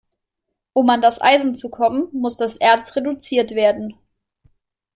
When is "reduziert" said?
2.95-3.51